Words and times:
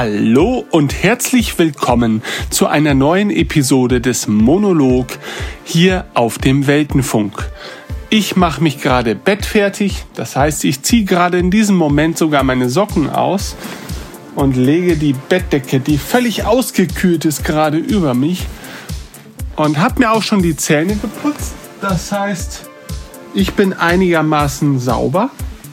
Hallo 0.00 0.64
und 0.70 1.02
herzlich 1.02 1.58
willkommen 1.58 2.22
zu 2.50 2.68
einer 2.68 2.94
neuen 2.94 3.30
Episode 3.30 4.00
des 4.00 4.28
Monolog 4.28 5.08
hier 5.64 6.04
auf 6.14 6.38
dem 6.38 6.68
Weltenfunk. 6.68 7.50
Ich 8.08 8.36
mache 8.36 8.62
mich 8.62 8.80
gerade 8.80 9.16
bettfertig, 9.16 10.04
das 10.14 10.36
heißt, 10.36 10.64
ich 10.66 10.82
ziehe 10.82 11.04
gerade 11.04 11.40
in 11.40 11.50
diesem 11.50 11.74
Moment 11.74 12.16
sogar 12.16 12.44
meine 12.44 12.68
Socken 12.68 13.10
aus 13.10 13.56
und 14.36 14.56
lege 14.56 14.96
die 14.96 15.14
Bettdecke, 15.14 15.80
die 15.80 15.98
völlig 15.98 16.44
ausgekühlt 16.44 17.24
ist, 17.24 17.42
gerade 17.42 17.78
über 17.78 18.14
mich 18.14 18.46
und 19.56 19.78
habe 19.78 19.98
mir 19.98 20.12
auch 20.12 20.22
schon 20.22 20.42
die 20.42 20.54
Zähne 20.54 20.94
geputzt. 20.94 21.54
Das 21.80 22.12
heißt, 22.12 22.70
ich 23.34 23.54
bin 23.54 23.72
einigermaßen 23.72 24.78
sauber 24.78 25.30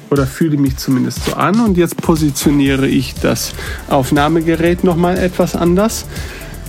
oder 0.10 0.26
fühle 0.26 0.58
mich 0.58 0.78
zumindest 0.78 1.26
so 1.26 1.34
an. 1.34 1.60
Und 1.60 1.78
jetzt 1.78 1.98
positioniere 1.98 2.88
ich 2.88 3.16
das 3.16 3.54
Aufnahmegerät 3.90 4.84
nochmal 4.84 5.18
etwas 5.18 5.56
anders 5.56 6.06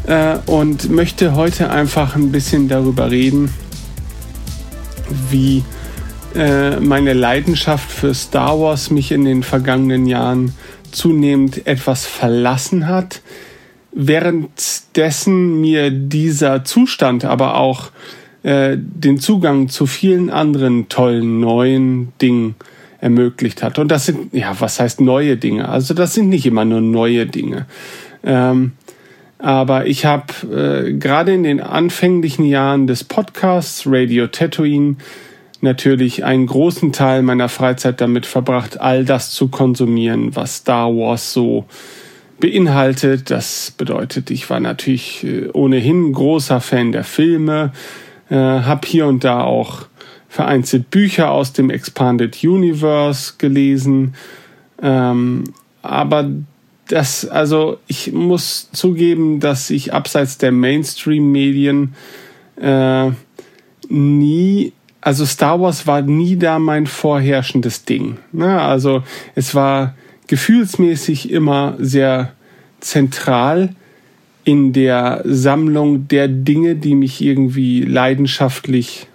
äh, 0.07 0.39
und 0.47 0.91
möchte 0.91 1.35
heute 1.35 1.71
einfach 1.71 2.17
ein 2.17 2.33
bisschen 2.33 2.69
darüber 2.69 3.11
reden, 3.11 3.51
wie 5.31 5.65
äh, 6.35 6.81
meine 6.81 7.13
Leidenschaft 7.13 7.91
für 7.91 8.15
Star 8.15 8.61
Wars 8.61 8.91
mich 8.91 9.13
in 9.13 9.25
den 9.25 9.43
vergangenen 9.43 10.07
Jahren 10.07 10.53
zunehmend 10.91 11.67
etwas 11.67 12.07
verlassen 12.07 12.89
hat. 12.89 13.23
Währenddessen 13.93 15.61
mir 15.61 15.91
dieser 15.91 16.65
Zustand 16.65 17.25
aber 17.25 17.57
auch 17.57 17.91
äh, 18.43 18.77
den 18.77 19.19
Zugang 19.19 19.69
zu 19.69 19.87
vielen 19.87 20.31
anderen 20.31 20.89
tollen 20.89 21.41
neuen 21.41 22.13
Dingen 22.21 22.55
ermöglicht 23.01 23.63
hat. 23.63 23.79
Und 23.79 23.89
das 23.89 24.07
sind, 24.07 24.33
ja, 24.33 24.55
was 24.59 24.81
heißt 24.81 25.01
neue 25.01 25.37
Dinge? 25.37 25.69
Also 25.69 25.95
das 25.95 26.15
sind 26.15 26.29
nicht 26.29 26.47
immer 26.47 26.65
nur 26.65 26.81
neue 26.81 27.27
Dinge. 27.27 27.67
Ähm, 28.25 28.73
aber 29.39 29.87
ich 29.87 30.07
habe 30.07 30.33
äh, 30.87 30.93
gerade 30.95 31.35
in 31.35 31.43
den 31.43 31.61
anfänglichen 31.61 32.47
Jahren 32.47 32.87
des 32.87 33.05
Podcasts 33.05 33.85
Radio 33.87 34.27
Tatooine 34.29 34.97
natürlich 35.61 36.25
einen 36.25 36.47
großen 36.47 36.93
Teil 36.93 37.23
meiner 37.23 37.49
Freizeit 37.49 38.01
damit 38.01 38.25
verbracht, 38.27 38.81
all 38.81 39.05
das 39.05 39.31
zu 39.31 39.49
konsumieren, 39.49 40.35
was 40.35 40.57
Star 40.57 40.89
Wars 40.89 41.33
so 41.33 41.67
beinhaltet. 42.41 43.31
Das 43.31 43.73
bedeutet, 43.77 44.31
ich 44.31 44.49
war 44.49 44.61
natürlich 44.61 45.25
äh, 45.25 45.49
ohnehin 45.53 46.13
großer 46.13 46.61
Fan 46.61 46.93
der 46.93 47.05
Filme, 47.05 47.73
äh, 48.31 48.35
habe 48.35 48.87
hier 48.87 49.07
und 49.07 49.25
da 49.25 49.43
auch 49.43 49.87
vereinzelt 50.37 50.91
Bücher 50.91 51.31
aus 51.31 51.55
dem 51.55 51.71
Expanded 51.71 52.45
Universe 52.45 53.35
gelesen. 53.39 54.13
Ähm, 54.83 55.45
aber 55.81 56.31
das, 56.89 57.27
also 57.27 57.79
ich 57.87 58.13
muss 58.13 58.69
zugeben, 58.71 59.41
dass 59.41 59.71
ich 59.71 59.95
abseits 59.95 60.37
der 60.37 60.53
Mainstream-Medien 60.53 61.95
äh, 62.61 63.11
nie, 63.89 64.75
also 65.01 65.25
Star 65.25 65.59
Wars 65.59 65.87
war 65.87 66.03
nie 66.03 66.37
da 66.37 66.59
mein 66.59 66.87
vorherrschendes 66.87 67.87
Ding. 67.87 68.19
Ne? 68.33 68.61
Also 68.61 69.05
es 69.35 69.55
war 69.55 69.95
gefühlsmäßig 70.27 71.31
immer 71.31 71.77
sehr 71.79 72.35
zentral 72.81 73.71
in 74.45 74.75
der 74.75 75.23
Sammlung 75.25 76.09
der 76.09 76.29
Dinge, 76.29 76.75
die 76.77 76.95
mich 76.95 77.23
irgendwie 77.23 77.81
leidenschaftlich 77.81 79.07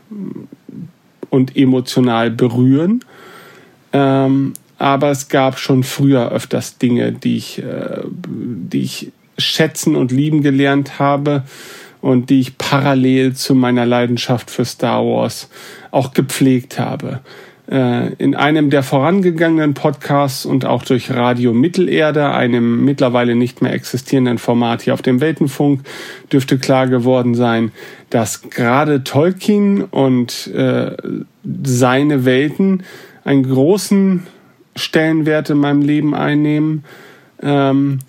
und 1.31 1.57
emotional 1.57 2.29
berühren. 2.29 3.03
Ähm, 3.93 4.53
aber 4.77 5.09
es 5.09 5.29
gab 5.29 5.57
schon 5.57 5.83
früher 5.83 6.31
öfters 6.31 6.77
Dinge, 6.77 7.11
die 7.11 7.37
ich, 7.37 7.59
äh, 7.59 8.01
die 8.05 8.81
ich 8.81 9.11
schätzen 9.37 9.95
und 9.95 10.11
lieben 10.11 10.43
gelernt 10.43 10.99
habe 10.99 11.43
und 12.01 12.29
die 12.29 12.41
ich 12.41 12.57
parallel 12.57 13.33
zu 13.33 13.55
meiner 13.55 13.85
Leidenschaft 13.85 14.51
für 14.51 14.65
Star 14.65 15.03
Wars 15.03 15.49
auch 15.89 16.13
gepflegt 16.13 16.79
habe. 16.79 17.21
Äh, 17.71 18.13
in 18.17 18.35
einem 18.35 18.69
der 18.69 18.83
vorangegangenen 18.83 19.73
Podcasts 19.73 20.45
und 20.45 20.65
auch 20.65 20.83
durch 20.83 21.09
Radio 21.09 21.53
Mittelerde, 21.53 22.29
einem 22.31 22.83
mittlerweile 22.83 23.33
nicht 23.33 23.61
mehr 23.61 23.71
existierenden 23.71 24.39
Format 24.39 24.81
hier 24.81 24.93
auf 24.93 25.01
dem 25.01 25.21
Weltenfunk, 25.21 25.79
dürfte 26.33 26.57
klar 26.57 26.87
geworden 26.87 27.33
sein, 27.33 27.71
dass 28.09 28.49
gerade 28.49 29.05
Tolkien 29.05 29.85
und 29.85 30.47
äh, 30.47 30.97
seine 31.63 32.25
Welten 32.25 32.83
einen 33.23 33.43
großen 33.43 34.27
Stellenwert 34.75 35.49
in 35.49 35.57
meinem 35.59 35.81
Leben 35.81 36.13
einnehmen. 36.13 36.83
Ähm, 37.41 37.99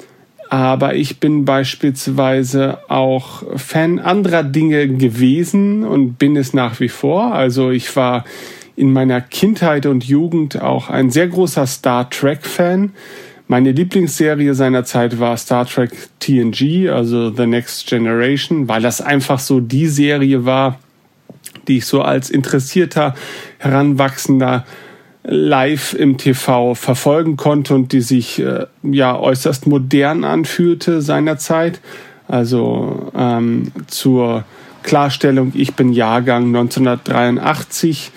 aber 0.50 0.96
ich 0.96 1.20
bin 1.20 1.44
beispielsweise 1.44 2.78
auch 2.90 3.44
Fan 3.56 4.00
anderer 4.00 4.42
Dinge 4.42 4.88
gewesen 4.88 5.84
und 5.84 6.18
bin 6.18 6.36
es 6.36 6.52
nach 6.52 6.80
wie 6.80 6.88
vor. 6.88 7.32
Also 7.32 7.70
ich 7.70 7.94
war 7.94 8.24
in 8.82 8.92
meiner 8.92 9.20
Kindheit 9.20 9.86
und 9.86 10.02
Jugend 10.02 10.60
auch 10.60 10.90
ein 10.90 11.12
sehr 11.12 11.28
großer 11.28 11.68
Star 11.68 12.10
Trek-Fan. 12.10 12.90
Meine 13.46 13.70
Lieblingsserie 13.70 14.54
seiner 14.54 14.84
Zeit 14.84 15.20
war 15.20 15.36
Star 15.36 15.66
Trek 15.66 15.92
TNG, 16.18 16.90
also 16.90 17.30
The 17.30 17.46
Next 17.46 17.86
Generation, 17.86 18.66
weil 18.66 18.82
das 18.82 19.00
einfach 19.00 19.38
so 19.38 19.60
die 19.60 19.86
Serie 19.86 20.44
war, 20.44 20.80
die 21.68 21.76
ich 21.76 21.86
so 21.86 22.02
als 22.02 22.28
interessierter, 22.28 23.14
heranwachsender 23.58 24.64
live 25.22 25.94
im 25.94 26.18
TV 26.18 26.74
verfolgen 26.74 27.36
konnte 27.36 27.76
und 27.76 27.92
die 27.92 28.00
sich 28.00 28.40
äh, 28.40 28.66
ja 28.82 29.16
äußerst 29.16 29.68
modern 29.68 30.24
anfühlte 30.24 31.02
seinerzeit. 31.02 31.80
Also 32.26 33.12
ähm, 33.16 33.70
zur 33.86 34.42
Klarstellung, 34.82 35.52
ich 35.54 35.74
bin 35.74 35.92
Jahrgang 35.92 36.46
1983 36.46 38.10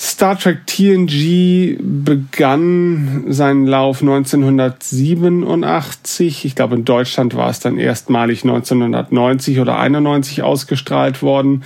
Star 0.00 0.38
Trek 0.38 0.64
TNG 0.64 1.76
begann 1.80 3.24
seinen 3.30 3.66
Lauf 3.66 4.00
1987. 4.00 6.44
Ich 6.44 6.54
glaube, 6.54 6.76
in 6.76 6.84
Deutschland 6.84 7.34
war 7.34 7.50
es 7.50 7.58
dann 7.58 7.78
erstmalig 7.78 8.44
1990 8.44 9.58
oder 9.58 9.80
91 9.80 10.44
ausgestrahlt 10.44 11.20
worden. 11.20 11.64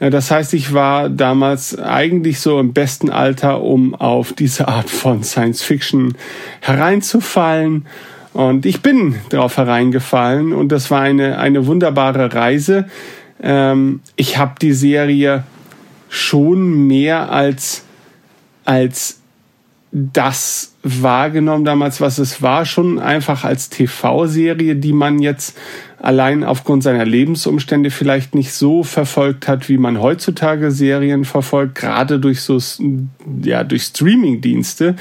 Äh, 0.00 0.08
das 0.08 0.30
heißt, 0.30 0.54
ich 0.54 0.72
war 0.72 1.10
damals 1.10 1.78
eigentlich 1.78 2.40
so 2.40 2.58
im 2.58 2.72
besten 2.72 3.10
Alter, 3.10 3.60
um 3.60 3.94
auf 3.94 4.32
diese 4.32 4.66
Art 4.66 4.88
von 4.88 5.22
Science 5.22 5.62
Fiction 5.62 6.14
hereinzufallen. 6.60 7.84
Und 8.32 8.64
ich 8.64 8.80
bin 8.80 9.16
darauf 9.28 9.58
hereingefallen 9.58 10.54
und 10.54 10.72
das 10.72 10.90
war 10.90 11.02
eine, 11.02 11.38
eine 11.38 11.66
wunderbare 11.66 12.34
Reise. 12.34 12.86
Ähm, 13.42 14.00
ich 14.16 14.38
habe 14.38 14.54
die 14.58 14.72
Serie 14.72 15.44
schon 16.14 16.86
mehr 16.86 17.32
als, 17.32 17.84
als 18.64 19.20
das 19.90 20.74
wahrgenommen 20.82 21.64
damals, 21.64 22.00
was 22.00 22.18
es 22.18 22.40
war, 22.40 22.66
schon 22.66 22.98
einfach 22.98 23.44
als 23.44 23.68
TV-Serie, 23.68 24.76
die 24.76 24.92
man 24.92 25.18
jetzt 25.18 25.56
allein 25.98 26.44
aufgrund 26.44 26.82
seiner 26.82 27.04
Lebensumstände 27.04 27.90
vielleicht 27.90 28.34
nicht 28.34 28.52
so 28.52 28.84
verfolgt 28.84 29.48
hat, 29.48 29.68
wie 29.68 29.78
man 29.78 30.00
heutzutage 30.00 30.70
Serien 30.70 31.24
verfolgt, 31.24 31.76
gerade 31.76 32.20
durch 32.20 32.42
so, 32.42 32.58
ja, 33.42 33.64
durch 33.64 33.82
Streaming-Dienste, 33.84 34.96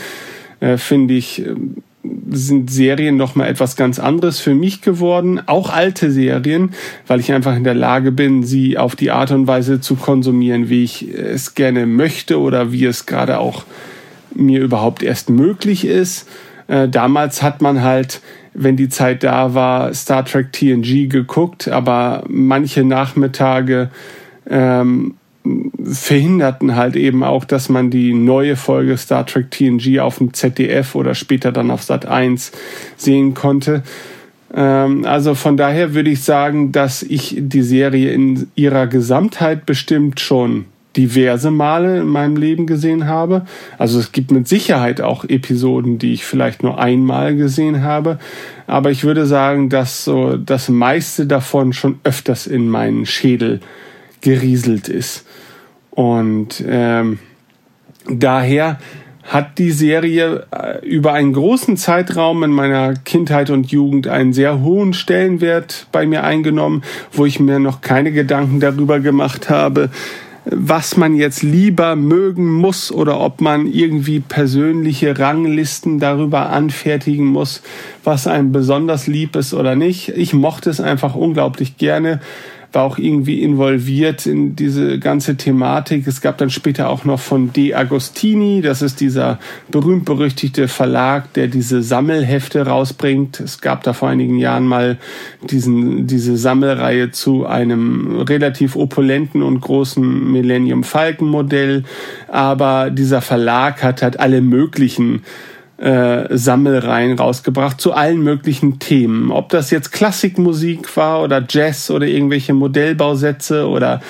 äh, 0.62 0.78
finde 0.78 1.14
ich, 1.14 1.46
ähm, 1.46 1.84
sind 2.30 2.70
Serien 2.70 3.16
noch 3.16 3.36
mal 3.36 3.48
etwas 3.48 3.76
ganz 3.76 3.98
anderes 3.98 4.40
für 4.40 4.54
mich 4.54 4.82
geworden, 4.82 5.42
auch 5.46 5.70
alte 5.70 6.12
Serien, 6.12 6.72
weil 7.08 7.20
ich 7.20 7.32
einfach 7.32 7.56
in 7.56 7.64
der 7.64 7.76
Lage 7.76 8.12
bin, 8.12 8.44
sie 8.44 8.78
auf 8.78 8.96
die 8.96 9.12
Art 9.12 9.32
und 9.32 9.48
Weise 9.48 9.80
zu 9.80 9.96
konsumieren, 9.96 10.70
wie 10.70 10.84
ich 10.84 11.08
es 11.08 11.56
gerne 11.56 11.86
möchte 11.86 12.40
oder 12.40 12.72
wie 12.72 12.86
es 12.86 13.06
gerade 13.06 13.40
auch 13.40 13.64
mir 14.36 14.62
überhaupt 14.62 15.02
erst 15.02 15.30
möglich 15.30 15.86
ist. 15.86 16.28
Äh, 16.68 16.90
damals 16.90 17.42
hat 17.42 17.62
man 17.62 17.84
halt, 17.84 18.22
wenn 18.54 18.76
die 18.76 18.90
Zeit 18.90 19.24
da 19.24 19.54
war, 19.54 19.94
Star 19.94 20.26
Trek 20.26 20.52
TNG 20.52 21.08
geguckt, 21.08 21.70
aber 21.70 22.24
manche 22.28 22.84
Nachmittage 22.84 23.90
ähm, 24.50 25.16
verhinderten 25.84 26.76
halt 26.76 26.96
eben 26.96 27.24
auch, 27.24 27.46
dass 27.46 27.70
man 27.70 27.90
die 27.90 28.14
neue 28.14 28.56
Folge 28.56 28.98
Star 28.98 29.26
Trek 29.26 29.52
TNG 29.52 30.00
auf 30.00 30.18
dem 30.18 30.34
ZDF 30.34 30.96
oder 30.96 31.16
später 31.16 31.52
dann 31.52 31.72
auf 31.72 31.84
Sat 31.84 32.06
1 32.06 32.52
sehen 32.96 33.34
konnte. 33.34 33.84
Ähm, 34.54 35.06
also 35.06 35.36
von 35.36 35.58
daher 35.58 35.94
würde 35.94 36.12
ich 36.12 36.24
sagen, 36.24 36.72
dass 36.72 37.04
ich 37.04 37.36
die 37.38 37.62
Serie 37.64 38.12
in 38.12 38.48
ihrer 38.56 38.88
Gesamtheit 38.88 39.66
bestimmt 39.66 40.20
schon 40.20 40.66
diverse 40.96 41.50
Male 41.50 42.02
in 42.02 42.08
meinem 42.08 42.38
Leben 42.38 42.68
gesehen 42.68 43.08
habe. 43.08 43.46
Also 43.78 44.00
es 44.00 44.12
gibt 44.12 44.32
mit 44.32 44.48
Sicherheit 44.48 45.02
auch 45.02 45.26
Episoden, 45.26 45.98
die 45.98 46.14
ich 46.14 46.24
vielleicht 46.24 46.62
nur 46.62 46.80
einmal 46.80 47.36
gesehen 47.36 47.82
habe. 47.82 48.20
Aber 48.68 48.92
ich 48.92 49.04
würde 49.04 49.26
sagen, 49.26 49.70
dass 49.70 50.06
so 50.06 50.38
das 50.38 50.70
meiste 50.70 51.26
davon 51.26 51.74
schon 51.74 52.00
öfters 52.04 52.48
in 52.48 52.70
meinen 52.70 53.06
Schädel 53.06 53.60
gerieselt 54.24 54.88
ist. 54.88 55.26
Und 55.92 56.64
ähm, 56.68 57.20
daher 58.10 58.80
hat 59.24 59.58
die 59.58 59.72
Serie 59.72 60.48
äh, 60.52 60.86
über 60.86 61.14
einen 61.14 61.34
großen 61.34 61.78
Zeitraum 61.78 62.44
in 62.44 62.52
meiner 62.52 62.96
Kindheit 62.96 63.50
und 63.52 63.72
Jugend 63.72 64.08
einen 64.08 64.34
sehr 64.34 64.62
hohen 64.62 64.94
Stellenwert 64.94 65.88
bei 65.92 66.06
mir 66.06 66.24
eingenommen, 66.24 66.84
wo 67.12 67.26
ich 67.26 67.40
mir 67.40 67.60
noch 67.60 67.82
keine 67.82 68.12
Gedanken 68.12 68.60
darüber 68.60 69.00
gemacht 69.00 69.50
habe, 69.50 69.90
was 70.46 70.98
man 70.98 71.16
jetzt 71.16 71.42
lieber 71.42 71.96
mögen 71.96 72.52
muss 72.52 72.92
oder 72.92 73.22
ob 73.22 73.40
man 73.40 73.66
irgendwie 73.66 74.20
persönliche 74.20 75.18
Ranglisten 75.18 76.00
darüber 76.00 76.50
anfertigen 76.50 77.26
muss, 77.26 77.62
was 78.04 78.28
einem 78.28 78.52
besonders 78.52 79.08
lieb 79.08 79.38
ist 79.38 79.54
oder 79.54 79.76
nicht. 79.76 80.10
Ich 80.10 80.34
mochte 80.34 80.70
es 80.70 80.82
einfach 80.82 81.16
unglaublich 81.16 81.78
gerne 81.78 82.20
war 82.74 82.84
auch 82.84 82.98
irgendwie 82.98 83.42
involviert 83.44 84.26
in 84.26 84.56
diese 84.56 84.98
ganze 84.98 85.38
Thematik. 85.38 86.08
Es 86.08 86.22
gab 86.22 86.40
dann 86.40 86.50
später 86.50 86.90
auch 86.90 87.06
noch 87.06 87.20
von 87.20 87.54
De 87.54 87.76
Agostini, 87.76 88.62
das 88.62 88.82
ist 88.82 89.00
dieser 89.00 89.40
berühmt-berüchtigte 89.70 90.68
Verlag, 90.68 91.32
der 91.34 91.48
diese 91.48 91.84
Sammelhefte 91.84 92.66
rausbringt. 92.66 93.40
Es 93.40 93.62
gab 93.62 93.84
da 93.84 93.94
vor 93.94 94.10
einigen 94.10 94.38
Jahren 94.38 94.66
mal 94.66 94.98
diesen, 95.50 96.08
diese 96.08 96.36
Sammelreihe 96.36 97.12
zu 97.12 97.46
einem 97.46 98.22
relativ 98.22 98.76
opulenten 98.76 99.44
und 99.44 99.62
großen 99.62 100.32
Millennium 100.32 100.84
Falcon 100.84 101.30
Modell. 101.30 101.84
Aber 102.28 102.90
dieser 102.90 103.22
Verlag 103.22 103.84
hat 103.84 104.02
halt 104.02 104.20
alle 104.20 104.42
möglichen 104.42 105.22
äh, 105.78 106.38
Sammelreihen 106.38 107.18
rausgebracht 107.18 107.82
zu 107.82 107.94
allen 107.94 108.22
möglichen 108.22 108.80
Themen. 108.80 109.32
Ob 109.32 109.50
das 109.50 109.72
jetzt 109.72 109.92
Klassikmusik 109.92 110.96
war 110.96 111.24
oder 111.24 111.44
Jazz 111.48 111.90
oder 111.90 112.06
irgendwelche 112.06 112.54
Modellbausätze 112.54 113.68
oder 113.68 114.02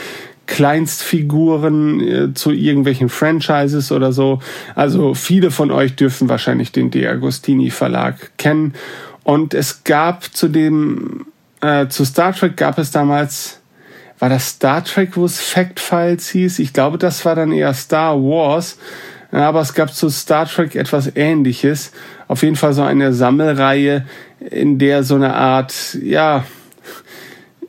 Kleinstfiguren 0.45 1.99
äh, 2.01 2.33
zu 2.33 2.51
irgendwelchen 2.51 3.09
Franchises 3.09 3.91
oder 3.91 4.11
so. 4.11 4.39
Also 4.75 5.13
viele 5.13 5.51
von 5.51 5.71
euch 5.71 5.95
dürfen 5.95 6.29
wahrscheinlich 6.29 6.71
den 6.71 6.91
De 6.91 7.07
Agostini 7.07 7.69
Verlag 7.69 8.37
kennen. 8.37 8.73
Und 9.23 9.53
es 9.53 9.83
gab 9.85 10.23
zu 10.35 10.49
dem, 10.49 11.25
äh, 11.61 11.87
zu 11.87 12.03
Star 12.03 12.33
Trek 12.33 12.57
gab 12.57 12.77
es 12.77 12.91
damals, 12.91 13.61
war 14.19 14.29
das 14.29 14.49
Star 14.49 14.83
Trek, 14.83 15.15
wo 15.15 15.25
es 15.25 15.39
Fact 15.39 15.79
Files 15.79 16.29
hieß? 16.29 16.59
Ich 16.59 16.73
glaube, 16.73 16.97
das 16.97 17.23
war 17.23 17.35
dann 17.35 17.51
eher 17.51 17.73
Star 17.73 18.17
Wars 18.17 18.77
aber 19.41 19.61
es 19.61 19.73
gab 19.73 19.93
zu 19.93 20.09
Star 20.09 20.47
Trek 20.47 20.75
etwas 20.75 21.15
Ähnliches. 21.15 21.91
Auf 22.27 22.43
jeden 22.43 22.55
Fall 22.55 22.73
so 22.73 22.83
eine 22.83 23.13
Sammelreihe, 23.13 24.05
in 24.39 24.77
der 24.77 25.03
so 25.03 25.15
eine 25.15 25.33
Art, 25.33 25.97
ja, 26.03 26.45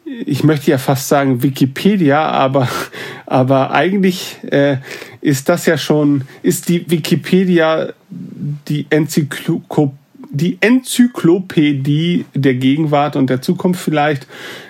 ich 0.04 0.44
möchte 0.44 0.70
ja 0.70 0.78
fast 0.78 1.08
sagen 1.08 1.42
Wikipedia, 1.42 2.28
aber, 2.28 2.68
aber 3.26 3.70
eigentlich 3.70 4.36
äh, 4.50 4.76
ist 5.20 5.48
das 5.48 5.66
ja 5.66 5.78
schon, 5.78 6.24
ist 6.42 6.68
die 6.68 6.90
Wikipedia 6.90 7.92
die 8.10 8.86
Enzyklopädie 8.90 9.98
die 10.34 10.58
Enzyklopädie 10.60 12.24
der 12.34 12.54
Gegenwart 12.54 13.14
und 13.14 13.30
der 13.30 13.40
Zukunft 13.40 13.80
vielleicht, 13.80 14.26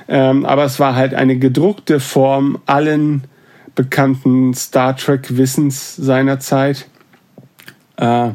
ähm, 0.08 0.44
aber 0.44 0.64
es 0.64 0.78
war 0.78 0.94
halt 0.94 1.14
eine 1.14 1.38
gedruckte 1.38 2.00
Form 2.00 2.58
allen 2.66 3.24
bekannten 3.74 4.54
Star 4.54 4.96
Trek 4.96 5.36
Wissens 5.36 5.96
seiner 5.96 6.40
Zeit. 6.40 6.86
Äh, 7.96 8.30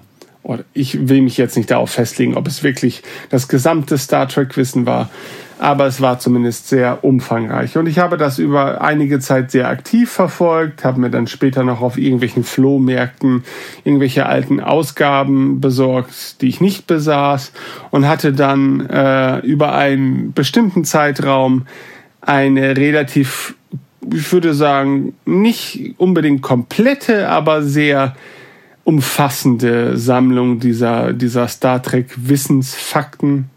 ich 0.74 1.08
will 1.08 1.22
mich 1.22 1.38
jetzt 1.38 1.58
nicht 1.58 1.70
darauf 1.70 1.92
festlegen, 1.92 2.36
ob 2.36 2.48
es 2.48 2.64
wirklich 2.64 3.04
das 3.30 3.48
gesamte 3.48 3.98
Star 3.98 4.28
Trek 4.28 4.58
Wissen 4.58 4.86
war, 4.86 5.10
aber 5.60 5.86
es 5.86 6.02
war 6.02 6.20
zumindest 6.20 6.70
sehr 6.70 7.04
umfangreich. 7.04 7.78
Und 7.78 7.88
ich 7.88 8.00
habe 8.00 8.18
das 8.18 8.40
über 8.40 8.82
einige 8.82 9.20
Zeit 9.20 9.52
sehr 9.52 9.68
aktiv 9.68 10.10
verfolgt, 10.10 10.86
habe 10.86 11.02
mir 11.02 11.10
dann 11.10 11.28
später 11.28 11.64
noch 11.64 11.82
auf 11.82 11.98
irgendwelchen 11.98 12.44
Flohmärkten 12.44 13.44
irgendwelche 13.84 14.26
alten 14.26 14.60
Ausgaben 14.60 15.60
besorgt, 15.60 16.42
die 16.42 16.48
ich 16.48 16.62
nicht 16.62 16.88
besaß 16.88 17.52
und 17.92 18.08
hatte 18.08 18.34
dann 18.34 18.90
äh, 18.90 19.40
über 19.40 19.76
einen 19.76 20.34
bestimmten 20.34 20.86
Zeitraum 20.86 21.68
eine 22.22 22.76
relativ 22.78 23.56
ich 24.14 24.32
würde 24.32 24.54
sagen, 24.54 25.14
nicht 25.26 25.96
unbedingt 25.98 26.42
komplette, 26.42 27.30
aber 27.30 27.64
sehr 27.64 28.16
umfassende 28.84 29.98
Sammlung 29.98 30.60
dieser, 30.60 31.14
dieser 31.14 31.48
Star 31.48 31.84
Trek 31.84 32.08
Wissensfakten 32.16 33.50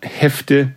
Hefte, 0.00 0.72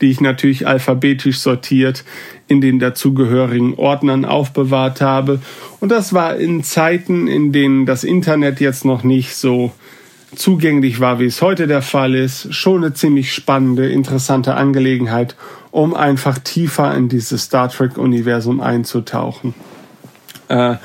die 0.00 0.10
ich 0.10 0.20
natürlich 0.20 0.66
alphabetisch 0.66 1.38
sortiert 1.38 2.04
in 2.48 2.60
den 2.60 2.78
dazugehörigen 2.78 3.74
Ordnern 3.74 4.24
aufbewahrt 4.24 5.00
habe. 5.00 5.40
Und 5.80 5.90
das 5.90 6.12
war 6.12 6.36
in 6.36 6.62
Zeiten, 6.62 7.26
in 7.26 7.52
denen 7.52 7.86
das 7.86 8.04
Internet 8.04 8.60
jetzt 8.60 8.84
noch 8.84 9.02
nicht 9.02 9.34
so 9.34 9.72
zugänglich 10.34 11.00
war, 11.00 11.18
wie 11.18 11.26
es 11.26 11.42
heute 11.42 11.66
der 11.66 11.82
Fall 11.82 12.14
ist, 12.14 12.52
schon 12.54 12.84
eine 12.84 12.94
ziemlich 12.94 13.32
spannende, 13.32 13.88
interessante 13.88 14.54
Angelegenheit 14.54 15.34
um 15.76 15.92
einfach 15.92 16.38
tiefer 16.38 16.94
in 16.94 17.10
dieses 17.10 17.42
Star 17.42 17.68
Trek-Universum 17.68 18.62
einzutauchen. 18.62 19.52
Äh, 20.48 20.76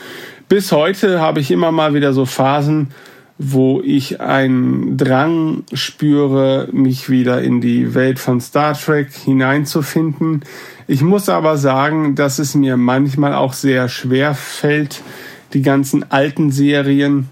bis 0.50 0.74
heute 0.74 1.22
habe 1.22 1.40
ich 1.40 1.50
immer 1.50 1.72
mal 1.72 1.94
wieder 1.94 2.12
so 2.12 2.26
Phasen, 2.26 2.90
wo 3.38 3.82
ich 3.82 4.20
einen 4.20 4.98
Drang 4.98 5.64
spüre, 5.72 6.68
mich 6.74 7.10
wieder 7.10 7.42
in 7.42 7.62
die 7.62 7.96
Welt 7.96 8.20
von 8.20 8.42
Star 8.42 8.74
Trek 8.74 9.14
hineinzufinden. 9.14 10.42
Ich 10.88 11.02
muss 11.02 11.30
aber 11.30 11.56
sagen, 11.56 12.16
dass 12.16 12.38
es 12.38 12.54
mir 12.54 12.76
manchmal 12.76 13.34
auch 13.34 13.54
sehr 13.54 13.88
schwer 13.88 14.36
fällt, 14.36 15.04
die 15.54 15.62
ganzen 15.62 16.12
alten 16.12 16.52
Serien 16.52 17.30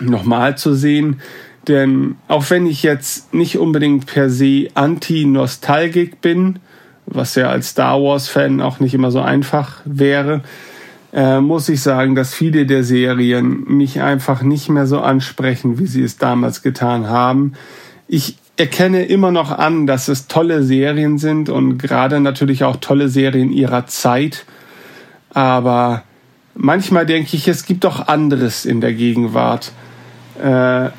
nochmal 0.00 0.58
zu 0.58 0.74
sehen, 0.74 1.22
denn 1.68 2.16
auch 2.28 2.48
wenn 2.50 2.66
ich 2.66 2.82
jetzt 2.82 3.32
nicht 3.34 3.58
unbedingt 3.58 4.06
per 4.06 4.30
se 4.30 4.68
anti-Nostalgik 4.74 6.20
bin, 6.20 6.58
was 7.06 7.34
ja 7.34 7.48
als 7.48 7.70
Star 7.70 8.02
Wars-Fan 8.02 8.60
auch 8.60 8.80
nicht 8.80 8.94
immer 8.94 9.10
so 9.10 9.20
einfach 9.20 9.80
wäre, 9.84 10.42
äh, 11.12 11.40
muss 11.40 11.68
ich 11.68 11.80
sagen, 11.80 12.14
dass 12.14 12.34
viele 12.34 12.66
der 12.66 12.84
Serien 12.84 13.64
mich 13.64 14.00
einfach 14.00 14.42
nicht 14.42 14.68
mehr 14.68 14.86
so 14.86 15.00
ansprechen, 15.00 15.78
wie 15.78 15.86
sie 15.86 16.02
es 16.02 16.18
damals 16.18 16.62
getan 16.62 17.08
haben. 17.08 17.54
Ich 18.08 18.36
erkenne 18.56 19.04
immer 19.04 19.30
noch 19.30 19.50
an, 19.50 19.86
dass 19.86 20.08
es 20.08 20.26
tolle 20.26 20.62
Serien 20.62 21.18
sind 21.18 21.48
und 21.48 21.78
gerade 21.78 22.20
natürlich 22.20 22.64
auch 22.64 22.76
tolle 22.76 23.08
Serien 23.08 23.52
ihrer 23.52 23.86
Zeit. 23.86 24.44
Aber 25.32 26.02
manchmal 26.54 27.06
denke 27.06 27.36
ich, 27.36 27.48
es 27.48 27.64
gibt 27.64 27.84
doch 27.84 28.08
anderes 28.08 28.66
in 28.66 28.80
der 28.80 28.92
Gegenwart 28.92 29.72
äh, 30.42 30.90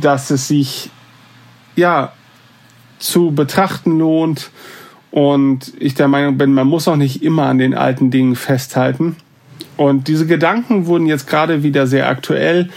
dass 0.00 0.30
es 0.30 0.48
sich 0.48 0.90
ja 1.76 2.12
zu 2.98 3.30
betrachten 3.30 3.98
lohnt 3.98 4.50
und 5.10 5.72
ich 5.78 5.94
der 5.94 6.08
Meinung 6.08 6.36
bin, 6.36 6.52
man 6.52 6.66
muss 6.66 6.88
auch 6.88 6.96
nicht 6.96 7.22
immer 7.22 7.44
an 7.44 7.58
den 7.58 7.74
alten 7.74 8.10
Dingen 8.10 8.36
festhalten. 8.36 9.16
Und 9.76 10.08
diese 10.08 10.26
Gedanken 10.26 10.86
wurden 10.86 11.06
jetzt 11.06 11.28
gerade 11.28 11.62
wieder 11.62 11.86
sehr 11.86 12.08
aktuell, 12.08 12.68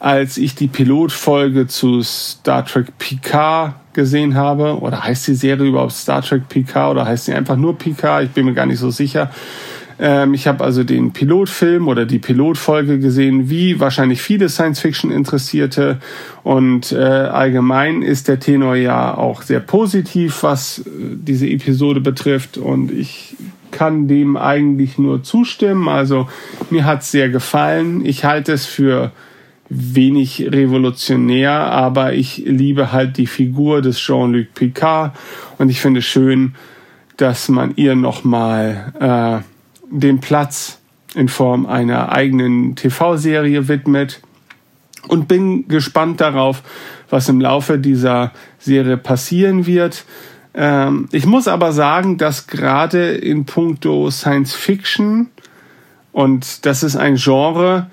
als 0.00 0.36
ich 0.36 0.56
die 0.56 0.66
Pilotfolge 0.66 1.68
zu 1.68 2.02
Star 2.02 2.64
Trek 2.64 2.98
Picard 2.98 3.74
gesehen 3.92 4.34
habe. 4.34 4.80
Oder 4.80 5.04
heißt 5.04 5.28
die 5.28 5.34
Serie 5.34 5.68
überhaupt 5.68 5.92
Star 5.92 6.20
Trek 6.20 6.48
Picard 6.48 6.90
oder 6.90 7.06
heißt 7.06 7.26
sie 7.26 7.34
einfach 7.34 7.56
nur 7.56 7.78
Picard? 7.78 8.24
Ich 8.24 8.30
bin 8.30 8.44
mir 8.44 8.54
gar 8.54 8.66
nicht 8.66 8.80
so 8.80 8.90
sicher. 8.90 9.30
Ähm, 9.98 10.34
ich 10.34 10.46
habe 10.46 10.64
also 10.64 10.84
den 10.84 11.12
Pilotfilm 11.12 11.88
oder 11.88 12.06
die 12.06 12.18
Pilotfolge 12.18 12.98
gesehen, 12.98 13.50
wie 13.50 13.80
wahrscheinlich 13.80 14.22
viele 14.22 14.48
Science-Fiction-Interessierte. 14.48 15.98
Und 16.42 16.92
äh, 16.92 16.96
allgemein 16.96 18.02
ist 18.02 18.28
der 18.28 18.38
Tenor 18.40 18.76
ja 18.76 19.16
auch 19.16 19.42
sehr 19.42 19.60
positiv, 19.60 20.42
was 20.42 20.80
äh, 20.80 20.82
diese 21.14 21.48
Episode 21.48 22.00
betrifft. 22.00 22.58
Und 22.58 22.92
ich 22.92 23.36
kann 23.70 24.08
dem 24.08 24.36
eigentlich 24.36 24.98
nur 24.98 25.22
zustimmen. 25.22 25.88
Also 25.88 26.28
mir 26.70 26.84
hat's 26.84 27.10
sehr 27.10 27.28
gefallen. 27.28 28.04
Ich 28.04 28.24
halte 28.24 28.52
es 28.52 28.66
für 28.66 29.12
wenig 29.70 30.48
revolutionär, 30.50 31.52
aber 31.52 32.14
ich 32.14 32.38
liebe 32.38 32.90
halt 32.92 33.18
die 33.18 33.26
Figur 33.26 33.82
des 33.82 33.98
Jean-Luc 33.98 34.54
Picard 34.54 35.14
und 35.58 35.68
ich 35.68 35.80
finde 35.80 36.00
schön, 36.00 36.54
dass 37.18 37.48
man 37.50 37.74
ihr 37.76 37.94
nochmal 37.94 39.42
äh, 39.44 39.57
den 39.90 40.20
Platz 40.20 40.78
in 41.14 41.28
Form 41.28 41.66
einer 41.66 42.12
eigenen 42.12 42.76
TV-Serie 42.76 43.68
widmet 43.68 44.20
und 45.08 45.28
bin 45.28 45.68
gespannt 45.68 46.20
darauf, 46.20 46.62
was 47.08 47.28
im 47.28 47.40
Laufe 47.40 47.78
dieser 47.78 48.32
Serie 48.58 48.96
passieren 48.96 49.66
wird. 49.66 50.04
Ähm, 50.54 51.08
ich 51.12 51.24
muss 51.24 51.48
aber 51.48 51.72
sagen, 51.72 52.18
dass 52.18 52.46
gerade 52.46 53.12
in 53.12 53.46
puncto 53.46 54.10
Science 54.10 54.54
Fiction 54.54 55.28
und 56.12 56.66
das 56.66 56.82
ist 56.82 56.96
ein 56.96 57.16
Genre, 57.16 57.88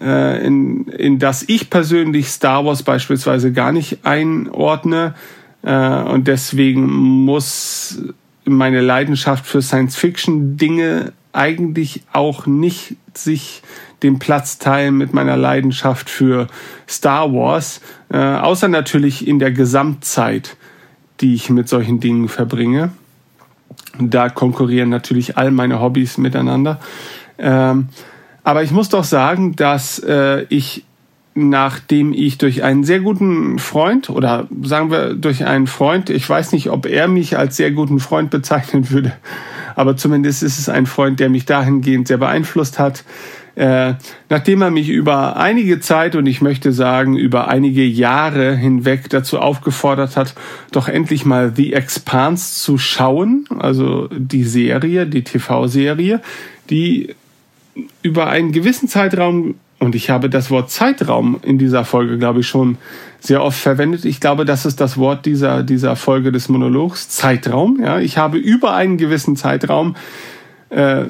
äh, 0.00 0.46
in, 0.46 0.88
in 0.88 1.18
das 1.18 1.42
ich 1.48 1.70
persönlich 1.70 2.28
Star 2.28 2.64
Wars 2.64 2.82
beispielsweise 2.82 3.52
gar 3.52 3.72
nicht 3.72 4.04
einordne. 4.04 5.14
Äh, 5.62 6.02
und 6.02 6.28
deswegen 6.28 6.86
muss 7.24 8.02
meine 8.44 8.80
Leidenschaft 8.80 9.46
für 9.46 9.62
Science-Fiction-Dinge 9.62 11.12
eigentlich 11.32 12.02
auch 12.12 12.46
nicht 12.46 12.96
sich 13.14 13.62
den 14.02 14.18
Platz 14.18 14.58
teilen 14.58 14.96
mit 14.96 15.14
meiner 15.14 15.36
Leidenschaft 15.36 16.10
für 16.10 16.48
Star 16.88 17.32
Wars, 17.32 17.80
äh, 18.10 18.18
außer 18.18 18.68
natürlich 18.68 19.26
in 19.26 19.38
der 19.38 19.52
Gesamtzeit, 19.52 20.56
die 21.20 21.34
ich 21.34 21.50
mit 21.50 21.68
solchen 21.68 22.00
Dingen 22.00 22.28
verbringe. 22.28 22.90
Da 23.98 24.28
konkurrieren 24.28 24.88
natürlich 24.88 25.36
all 25.36 25.50
meine 25.50 25.80
Hobbys 25.80 26.18
miteinander. 26.18 26.80
Ähm, 27.38 27.88
aber 28.44 28.62
ich 28.62 28.72
muss 28.72 28.88
doch 28.88 29.04
sagen, 29.04 29.54
dass 29.54 29.98
äh, 30.00 30.46
ich 30.48 30.84
nachdem 31.34 32.12
ich 32.12 32.38
durch 32.38 32.62
einen 32.62 32.84
sehr 32.84 33.00
guten 33.00 33.58
Freund 33.58 34.10
oder 34.10 34.48
sagen 34.62 34.90
wir 34.90 35.14
durch 35.14 35.46
einen 35.46 35.66
Freund, 35.66 36.10
ich 36.10 36.28
weiß 36.28 36.52
nicht, 36.52 36.70
ob 36.70 36.86
er 36.86 37.08
mich 37.08 37.38
als 37.38 37.56
sehr 37.56 37.70
guten 37.70 38.00
Freund 38.00 38.30
bezeichnen 38.30 38.90
würde, 38.90 39.12
aber 39.74 39.96
zumindest 39.96 40.42
ist 40.42 40.58
es 40.58 40.68
ein 40.68 40.86
Freund, 40.86 41.20
der 41.20 41.30
mich 41.30 41.46
dahingehend 41.46 42.08
sehr 42.08 42.18
beeinflusst 42.18 42.78
hat. 42.78 43.04
Äh, 43.54 43.94
nachdem 44.30 44.62
er 44.62 44.70
mich 44.70 44.88
über 44.88 45.36
einige 45.36 45.78
Zeit 45.78 46.16
und 46.16 46.24
ich 46.24 46.40
möchte 46.40 46.72
sagen 46.72 47.18
über 47.18 47.48
einige 47.48 47.84
Jahre 47.84 48.56
hinweg 48.56 49.10
dazu 49.10 49.38
aufgefordert 49.38 50.16
hat, 50.16 50.34
doch 50.70 50.88
endlich 50.88 51.26
mal 51.26 51.52
The 51.54 51.74
Expanse 51.74 52.62
zu 52.62 52.78
schauen, 52.78 53.44
also 53.58 54.08
die 54.10 54.44
Serie, 54.44 55.06
die 55.06 55.22
TV-Serie, 55.22 56.22
die 56.70 57.14
über 58.02 58.28
einen 58.28 58.52
gewissen 58.52 58.88
Zeitraum 58.88 59.56
und 59.82 59.96
ich 59.96 60.10
habe 60.10 60.30
das 60.30 60.48
Wort 60.52 60.70
Zeitraum 60.70 61.40
in 61.42 61.58
dieser 61.58 61.84
Folge, 61.84 62.16
glaube 62.16 62.38
ich, 62.38 62.46
schon 62.46 62.78
sehr 63.18 63.42
oft 63.42 63.58
verwendet. 63.58 64.04
Ich 64.04 64.20
glaube, 64.20 64.44
das 64.44 64.64
ist 64.64 64.80
das 64.80 64.96
Wort 64.96 65.26
dieser, 65.26 65.64
dieser 65.64 65.96
Folge 65.96 66.30
des 66.30 66.48
Monologs. 66.48 67.08
Zeitraum. 67.08 67.80
Ja, 67.82 67.98
ich 67.98 68.16
habe 68.16 68.38
über 68.38 68.74
einen 68.74 68.96
gewissen 68.96 69.34
Zeitraum 69.34 69.96
äh, 70.70 71.02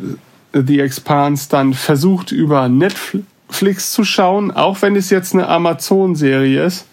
The 0.54 0.80
Expanse 0.80 1.50
dann 1.50 1.74
versucht, 1.74 2.32
über 2.32 2.70
Netflix 2.70 3.92
zu 3.92 4.04
schauen, 4.04 4.50
auch 4.50 4.80
wenn 4.80 4.96
es 4.96 5.10
jetzt 5.10 5.34
eine 5.34 5.48
Amazon-Serie 5.48 6.64
ist 6.64 6.86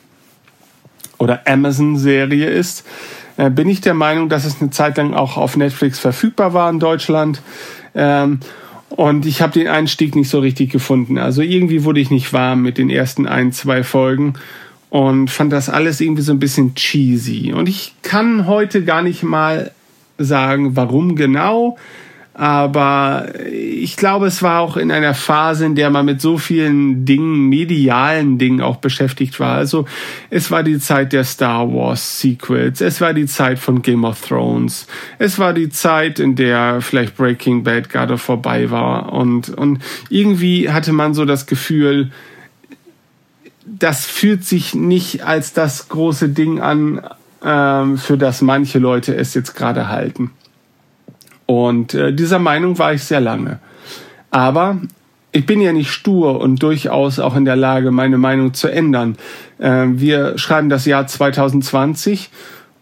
oder 1.17 1.43
Amazon-Serie 1.47 2.49
ist, 2.49 2.85
äh, 3.37 3.49
bin 3.49 3.69
ich 3.69 3.79
der 3.79 3.93
Meinung, 3.93 4.27
dass 4.27 4.43
es 4.43 4.59
eine 4.59 4.69
Zeit 4.71 4.97
lang 4.97 5.13
auch 5.13 5.37
auf 5.37 5.55
Netflix 5.55 5.97
verfügbar 5.97 6.53
war 6.53 6.69
in 6.69 6.79
Deutschland. 6.79 7.41
Ähm, 7.95 8.41
und 8.89 9.25
ich 9.25 9.41
habe 9.41 9.53
den 9.53 9.67
Einstieg 9.67 10.15
nicht 10.15 10.29
so 10.29 10.39
richtig 10.39 10.71
gefunden. 10.71 11.17
Also 11.17 11.41
irgendwie 11.41 11.83
wurde 11.83 11.99
ich 11.99 12.09
nicht 12.09 12.33
warm 12.33 12.61
mit 12.61 12.77
den 12.77 12.89
ersten 12.89 13.27
ein, 13.27 13.51
zwei 13.51 13.83
Folgen 13.83 14.33
und 14.89 15.29
fand 15.29 15.53
das 15.53 15.69
alles 15.69 16.01
irgendwie 16.01 16.23
so 16.23 16.31
ein 16.31 16.39
bisschen 16.39 16.75
cheesy. 16.75 17.53
Und 17.53 17.69
ich 17.69 17.93
kann 18.01 18.47
heute 18.47 18.83
gar 18.83 19.01
nicht 19.01 19.23
mal 19.23 19.71
sagen, 20.17 20.75
warum 20.75 21.15
genau. 21.15 21.77
Aber 22.33 23.27
ich 23.51 23.97
glaube, 23.97 24.27
es 24.27 24.41
war 24.41 24.61
auch 24.61 24.77
in 24.77 24.91
einer 24.91 25.13
Phase, 25.13 25.65
in 25.65 25.75
der 25.75 25.89
man 25.89 26.05
mit 26.05 26.21
so 26.21 26.37
vielen 26.37 27.03
Dingen, 27.03 27.49
medialen 27.49 28.37
Dingen 28.37 28.61
auch 28.61 28.77
beschäftigt 28.77 29.41
war. 29.41 29.55
Also 29.55 29.85
es 30.29 30.49
war 30.49 30.63
die 30.63 30.79
Zeit 30.79 31.11
der 31.11 31.25
Star 31.25 31.67
Wars 31.73 32.21
Sequels, 32.21 32.79
es 32.79 33.01
war 33.01 33.13
die 33.13 33.25
Zeit 33.25 33.59
von 33.59 33.81
Game 33.81 34.05
of 34.05 34.25
Thrones, 34.25 34.87
es 35.17 35.37
war 35.37 35.53
die 35.53 35.69
Zeit, 35.69 36.19
in 36.19 36.35
der 36.35 36.79
vielleicht 36.79 37.17
Breaking 37.17 37.63
Bad 37.63 37.89
gerade 37.89 38.17
vorbei 38.17 38.71
war. 38.71 39.11
Und, 39.11 39.49
und 39.49 39.79
irgendwie 40.09 40.69
hatte 40.69 40.93
man 40.93 41.13
so 41.13 41.25
das 41.25 41.45
Gefühl, 41.45 42.11
das 43.65 44.05
fühlt 44.05 44.45
sich 44.45 44.73
nicht 44.73 45.23
als 45.23 45.53
das 45.53 45.89
große 45.89 46.29
Ding 46.29 46.61
an, 46.61 47.01
ähm, 47.43 47.97
für 47.97 48.17
das 48.17 48.41
manche 48.41 48.79
Leute 48.79 49.15
es 49.15 49.33
jetzt 49.33 49.55
gerade 49.55 49.89
halten. 49.89 50.31
Und 51.49 51.95
äh, 51.95 52.13
dieser 52.13 52.37
Meinung 52.37 52.77
war 52.77 52.93
ich 52.93 53.03
sehr 53.03 53.21
lange. 53.21 53.57
Aber 54.29 54.77
ich 55.31 55.47
bin 55.47 55.61
ja 55.61 55.73
nicht 55.73 55.89
stur 55.89 56.39
und 56.39 56.61
durchaus 56.61 57.17
auch 57.17 57.35
in 57.35 57.43
der 57.43 57.55
Lage, 57.55 57.89
meine 57.89 58.19
Meinung 58.19 58.53
zu 58.53 58.67
ändern. 58.67 59.15
Äh, 59.57 59.87
wir 59.93 60.37
schreiben 60.37 60.69
das 60.69 60.85
Jahr 60.85 61.07
2020 61.07 62.29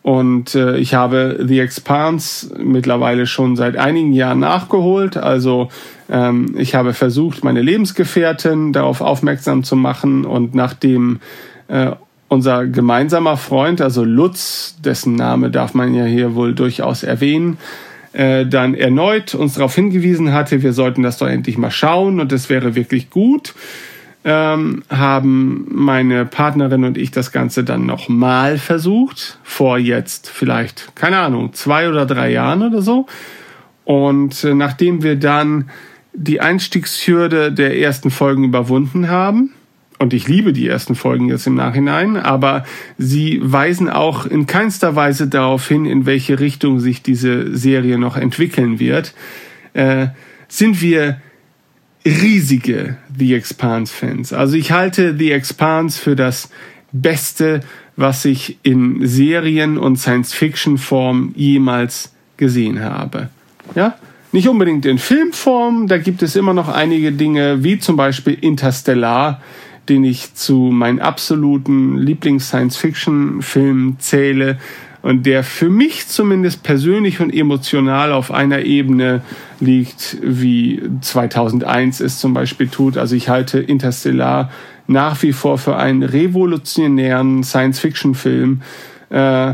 und 0.01 0.53
äh, 0.55 0.75
ich 0.79 0.95
habe 0.95 1.45
The 1.47 1.61
Expanse 1.61 2.61
mittlerweile 2.61 3.25
schon 3.25 3.55
seit 3.55 3.77
einigen 3.77 4.11
Jahren 4.11 4.39
nachgeholt. 4.39 5.15
Also 5.15 5.69
ähm, 6.09 6.53
ich 6.57 6.75
habe 6.75 6.91
versucht, 6.91 7.45
meine 7.45 7.61
Lebensgefährtin 7.61 8.73
darauf 8.73 8.99
aufmerksam 8.99 9.63
zu 9.63 9.77
machen 9.77 10.25
und 10.25 10.55
nachdem 10.55 11.21
äh, 11.69 11.91
unser 12.27 12.67
gemeinsamer 12.67 13.37
Freund, 13.37 13.79
also 13.79 14.03
Lutz, 14.03 14.75
dessen 14.83 15.15
Name 15.15 15.51
darf 15.51 15.73
man 15.73 15.93
ja 15.93 16.03
hier 16.03 16.35
wohl 16.35 16.53
durchaus 16.53 17.03
erwähnen, 17.03 17.57
äh, 18.17 18.47
dann 18.47 18.73
erneut 18.73 19.35
uns 19.35 19.53
darauf 19.53 19.75
hingewiesen 19.75 20.33
hatte, 20.33 20.63
wir 20.63 20.73
sollten 20.73 21.03
das 21.03 21.19
doch 21.19 21.27
endlich 21.27 21.57
mal 21.59 21.69
schauen 21.69 22.19
und 22.19 22.31
es 22.31 22.49
wäre 22.49 22.73
wirklich 22.73 23.11
gut, 23.11 23.53
ähm, 24.23 24.81
haben 24.89 25.67
meine 25.69 26.25
Partnerin 26.25 26.83
und 26.83 26.97
ich 26.97 27.11
das 27.11 27.31
Ganze 27.31 27.63
dann 27.63 27.85
nochmal 27.85 28.57
versucht, 28.57 29.37
vor 29.43 29.77
jetzt 29.77 30.31
vielleicht, 30.31 30.95
keine 30.95 31.19
Ahnung, 31.19 31.53
zwei 31.53 31.87
oder 31.87 32.07
drei 32.07 32.31
Jahren 32.31 32.63
oder 32.63 32.81
so. 32.81 33.05
Und 33.85 34.43
äh, 34.43 34.55
nachdem 34.55 35.03
wir 35.03 35.15
dann 35.15 35.69
die 36.13 36.41
Einstiegshürde 36.41 37.51
der 37.51 37.77
ersten 37.77 38.09
Folgen 38.09 38.43
überwunden 38.45 39.09
haben, 39.09 39.53
und 39.99 40.13
ich 40.13 40.27
liebe 40.27 40.53
die 40.53 40.67
ersten 40.67 40.95
Folgen 40.95 41.29
jetzt 41.29 41.47
im 41.47 41.55
Nachhinein, 41.55 42.17
aber 42.17 42.65
sie 42.97 43.39
weisen 43.41 43.89
auch 43.89 44.25
in 44.25 44.45
keinster 44.45 44.95
Weise 44.95 45.27
darauf 45.27 45.67
hin, 45.67 45.85
in 45.85 46.05
welche 46.05 46.39
Richtung 46.39 46.79
sich 46.79 47.01
diese 47.01 47.55
Serie 47.55 47.97
noch 47.97 48.15
entwickeln 48.15 48.79
wird, 48.79 49.13
äh, 49.73 50.07
sind 50.47 50.81
wir 50.81 51.19
riesige 52.05 52.97
The 53.17 53.33
Expanse-Fans. 53.33 54.33
Also 54.33 54.55
ich 54.55 54.71
halte 54.71 55.17
The 55.17 55.31
Expanse 55.31 55.99
für 55.99 56.15
das 56.15 56.49
Beste, 56.91 57.61
was 57.95 58.23
ich 58.25 58.59
in 58.63 59.05
Serien 59.05 59.77
und 59.77 59.97
Science-Fiction-Form 59.97 61.33
jemals 61.35 62.13
gesehen 62.37 62.79
habe. 62.81 63.29
Ja? 63.75 63.97
Nicht 64.31 64.47
unbedingt 64.47 64.85
in 64.85 64.99
Filmform, 64.99 65.87
da 65.87 65.97
gibt 65.97 66.21
es 66.21 66.35
immer 66.35 66.53
noch 66.53 66.69
einige 66.69 67.11
Dinge, 67.11 67.63
wie 67.63 67.79
zum 67.79 67.95
Beispiel 67.95 68.37
Interstellar, 68.39 69.41
den 69.89 70.03
ich 70.03 70.35
zu 70.35 70.69
meinen 70.71 70.99
absoluten 70.99 71.97
Lieblings-Science-Fiction-Filmen 71.97 73.99
zähle 73.99 74.59
und 75.01 75.25
der 75.25 75.43
für 75.43 75.69
mich 75.69 76.07
zumindest 76.07 76.63
persönlich 76.63 77.21
und 77.21 77.33
emotional 77.33 78.11
auf 78.11 78.31
einer 78.31 78.61
Ebene 78.61 79.21
liegt, 79.59 80.17
wie 80.21 80.81
2001 81.01 82.01
es 82.01 82.19
zum 82.19 82.33
Beispiel 82.33 82.67
tut. 82.67 82.97
Also 82.97 83.15
ich 83.15 83.29
halte 83.29 83.59
Interstellar 83.59 84.51
nach 84.87 85.21
wie 85.21 85.33
vor 85.33 85.57
für 85.57 85.77
einen 85.77 86.03
revolutionären 86.03 87.43
Science-Fiction-Film, 87.43 88.61
äh, 89.09 89.53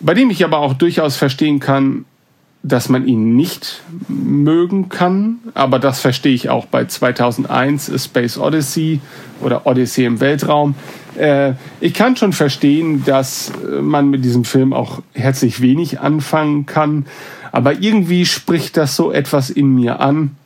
bei 0.00 0.14
dem 0.14 0.30
ich 0.30 0.44
aber 0.44 0.58
auch 0.58 0.74
durchaus 0.74 1.16
verstehen 1.16 1.60
kann, 1.60 2.04
dass 2.62 2.88
man 2.88 3.06
ihn 3.06 3.36
nicht 3.36 3.82
mögen 4.08 4.90
kann, 4.90 5.38
aber 5.54 5.78
das 5.78 6.00
verstehe 6.00 6.34
ich 6.34 6.50
auch 6.50 6.66
bei 6.66 6.84
2001 6.84 7.90
A 7.90 7.98
Space 7.98 8.36
Odyssey 8.36 9.00
oder 9.40 9.66
Odyssey 9.66 10.04
im 10.04 10.20
Weltraum. 10.20 10.74
Äh, 11.16 11.54
ich 11.80 11.94
kann 11.94 12.16
schon 12.16 12.32
verstehen, 12.34 13.04
dass 13.06 13.52
man 13.80 14.10
mit 14.10 14.24
diesem 14.24 14.44
Film 14.44 14.74
auch 14.74 15.02
herzlich 15.14 15.62
wenig 15.62 16.00
anfangen 16.00 16.66
kann, 16.66 17.06
aber 17.50 17.80
irgendwie 17.80 18.26
spricht 18.26 18.76
das 18.76 18.94
so 18.94 19.10
etwas 19.10 19.48
in 19.48 19.74
mir 19.74 20.00
an, 20.00 20.36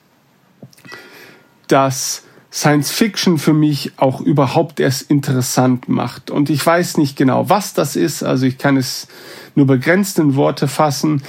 dass 1.66 2.22
Science 2.52 2.92
Fiction 2.92 3.38
für 3.38 3.52
mich 3.52 3.92
auch 3.96 4.20
überhaupt 4.20 4.78
erst 4.78 5.10
interessant 5.10 5.88
macht. 5.88 6.30
Und 6.30 6.50
ich 6.50 6.64
weiß 6.64 6.98
nicht 6.98 7.16
genau, 7.16 7.48
was 7.48 7.74
das 7.74 7.96
ist, 7.96 8.22
also 8.22 8.46
ich 8.46 8.58
kann 8.58 8.76
es 8.76 9.08
nur 9.56 9.66
begrenzt 9.66 10.20
in 10.20 10.36
Worte 10.36 10.68
fassen. 10.68 11.22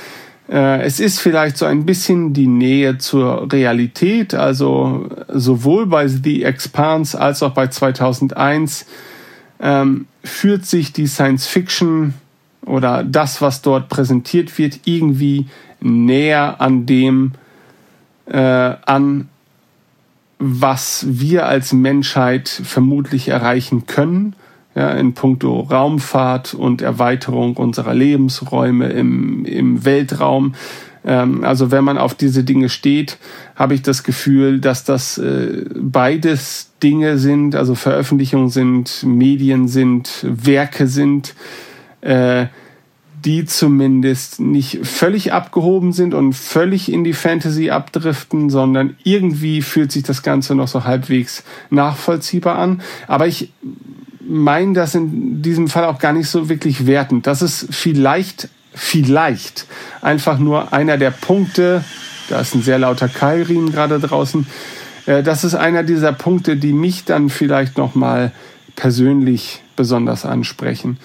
Äh, 0.49 0.81
es 0.83 0.99
ist 0.99 1.19
vielleicht 1.19 1.57
so 1.57 1.65
ein 1.65 1.85
bisschen 1.85 2.33
die 2.33 2.47
Nähe 2.47 2.97
zur 2.97 3.51
Realität, 3.51 4.35
also 4.35 5.09
sowohl 5.27 5.87
bei 5.87 6.07
The 6.07 6.43
Expanse 6.43 7.19
als 7.19 7.41
auch 7.41 7.53
bei 7.53 7.67
2001 7.67 8.85
ähm, 9.59 10.07
führt 10.23 10.65
sich 10.65 10.93
die 10.93 11.07
Science 11.07 11.47
Fiction 11.47 12.13
oder 12.65 13.03
das, 13.03 13.41
was 13.41 13.61
dort 13.61 13.89
präsentiert 13.89 14.57
wird, 14.57 14.81
irgendwie 14.85 15.47
näher 15.81 16.61
an 16.61 16.85
dem 16.85 17.33
äh, 18.27 18.37
an, 18.37 19.29
was 20.39 21.05
wir 21.07 21.45
als 21.45 21.73
Menschheit 21.73 22.49
vermutlich 22.49 23.29
erreichen 23.29 23.85
können 23.85 24.35
ja, 24.75 24.91
in 24.91 25.13
puncto 25.13 25.61
Raumfahrt 25.61 26.53
und 26.53 26.81
Erweiterung 26.81 27.55
unserer 27.57 27.93
Lebensräume 27.93 28.89
im, 28.89 29.45
im 29.45 29.85
Weltraum. 29.85 30.53
Ähm, 31.05 31.43
also 31.43 31.71
wenn 31.71 31.83
man 31.83 31.97
auf 31.97 32.13
diese 32.13 32.43
Dinge 32.43 32.69
steht, 32.69 33.17
habe 33.55 33.73
ich 33.73 33.81
das 33.81 34.03
Gefühl, 34.03 34.59
dass 34.59 34.83
das 34.83 35.17
äh, 35.17 35.63
beides 35.73 36.71
Dinge 36.83 37.17
sind, 37.17 37.55
also 37.55 37.73
Veröffentlichungen 37.73 38.49
sind, 38.49 39.03
Medien 39.03 39.67
sind, 39.67 40.25
Werke 40.27 40.87
sind, 40.87 41.35
äh, 42.01 42.47
die 43.23 43.45
zumindest 43.45 44.39
nicht 44.39 44.85
völlig 44.85 45.33
abgehoben 45.33 45.93
sind 45.93 46.13
und 46.13 46.33
völlig 46.33 46.91
in 46.91 47.03
die 47.03 47.13
Fantasy 47.13 47.71
abdriften, 47.71 48.51
sondern 48.51 48.95
irgendwie 49.03 49.63
fühlt 49.63 49.91
sich 49.91 50.03
das 50.03 50.21
Ganze 50.21 50.53
noch 50.53 50.67
so 50.67 50.83
halbwegs 50.83 51.43
nachvollziehbar 51.71 52.59
an. 52.59 52.81
Aber 53.07 53.25
ich 53.25 53.51
meine 54.27 54.73
das 54.73 54.95
in 54.95 55.41
diesem 55.41 55.67
Fall 55.67 55.85
auch 55.85 55.99
gar 55.99 56.13
nicht 56.13 56.29
so 56.29 56.49
wirklich 56.49 56.87
wertend. 56.87 57.27
Das 57.27 57.41
ist 57.41 57.67
vielleicht, 57.71 58.49
vielleicht 58.73 59.65
einfach 60.01 60.39
nur 60.39 60.73
einer 60.73 60.97
der 60.97 61.11
Punkte, 61.11 61.83
da 62.29 62.41
ist 62.41 62.55
ein 62.55 62.61
sehr 62.61 62.79
lauter 62.79 63.07
Keilriemen 63.07 63.71
gerade 63.71 63.99
draußen, 63.99 64.47
äh, 65.05 65.23
das 65.23 65.43
ist 65.43 65.55
einer 65.55 65.83
dieser 65.83 66.13
Punkte, 66.13 66.57
die 66.57 66.73
mich 66.73 67.05
dann 67.05 67.29
vielleicht 67.29 67.77
nochmal 67.77 68.31
persönlich 68.75 69.61
besonders 69.75 70.25
ansprechen. 70.25 70.97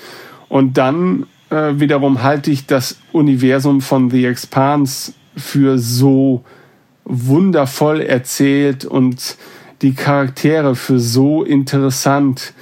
Und 0.49 0.79
dann 0.79 1.27
äh, 1.51 1.79
wiederum 1.79 2.23
halte 2.23 2.51
ich 2.51 2.67
das 2.67 2.99
Universum 3.13 3.81
von 3.81 4.11
The 4.11 4.27
Expanse 4.27 5.13
für 5.37 5.79
so 5.79 6.45
wundervoll 7.05 8.01
erzählt 8.01 8.85
und 8.85 9.37
die 9.83 9.95
Charaktere 9.95 10.77
für 10.77 10.99
so 10.99 11.43
interessant 11.43 12.53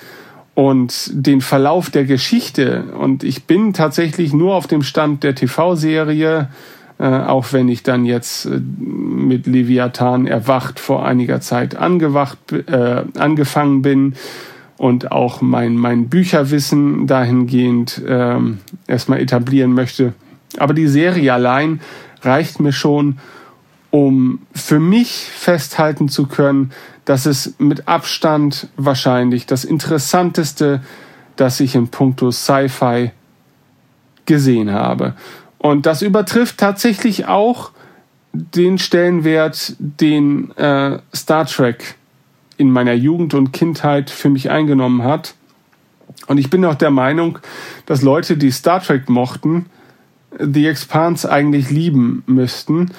und 0.58 1.10
den 1.12 1.40
Verlauf 1.40 1.88
der 1.88 2.04
Geschichte. 2.04 2.86
Und 2.98 3.22
ich 3.22 3.44
bin 3.44 3.74
tatsächlich 3.74 4.32
nur 4.32 4.56
auf 4.56 4.66
dem 4.66 4.82
Stand 4.82 5.22
der 5.22 5.36
TV-Serie, 5.36 6.48
äh, 6.98 7.04
auch 7.04 7.52
wenn 7.52 7.68
ich 7.68 7.84
dann 7.84 8.04
jetzt 8.04 8.46
äh, 8.46 8.58
mit 8.58 9.46
Leviathan 9.46 10.26
erwacht 10.26 10.80
vor 10.80 11.06
einiger 11.06 11.40
Zeit 11.40 11.76
angewacht, 11.76 12.38
äh, 12.50 13.04
angefangen 13.16 13.82
bin 13.82 14.14
und 14.78 15.12
auch 15.12 15.42
mein, 15.42 15.76
mein 15.76 16.08
Bücherwissen 16.08 17.06
dahingehend 17.06 18.02
ähm, 18.04 18.58
erstmal 18.88 19.20
etablieren 19.20 19.74
möchte. 19.74 20.12
Aber 20.56 20.74
die 20.74 20.88
Serie 20.88 21.34
allein 21.34 21.80
reicht 22.22 22.58
mir 22.58 22.72
schon, 22.72 23.18
um 23.90 24.40
für 24.52 24.80
mich 24.80 25.30
festhalten 25.32 26.08
zu 26.08 26.26
können, 26.26 26.72
dass 27.08 27.24
es 27.24 27.54
mit 27.56 27.88
Abstand 27.88 28.68
wahrscheinlich 28.76 29.46
das 29.46 29.64
Interessanteste, 29.64 30.82
das 31.36 31.58
ich 31.58 31.74
in 31.74 31.88
puncto 31.88 32.30
Sci-Fi 32.30 33.12
gesehen 34.26 34.70
habe. 34.70 35.14
Und 35.56 35.86
das 35.86 36.02
übertrifft 36.02 36.58
tatsächlich 36.58 37.24
auch 37.24 37.70
den 38.34 38.76
Stellenwert, 38.76 39.74
den 39.78 40.54
äh, 40.58 40.98
Star 41.16 41.46
Trek 41.46 41.94
in 42.58 42.70
meiner 42.70 42.92
Jugend 42.92 43.32
und 43.32 43.54
Kindheit 43.54 44.10
für 44.10 44.28
mich 44.28 44.50
eingenommen 44.50 45.02
hat. 45.02 45.34
Und 46.26 46.36
ich 46.36 46.50
bin 46.50 46.62
auch 46.66 46.74
der 46.74 46.90
Meinung, 46.90 47.38
dass 47.86 48.02
Leute, 48.02 48.36
die 48.36 48.50
Star 48.50 48.82
Trek 48.82 49.08
mochten, 49.08 49.64
The 50.38 50.66
Expanse 50.66 51.32
eigentlich 51.32 51.70
lieben 51.70 52.22
müssten. 52.26 52.90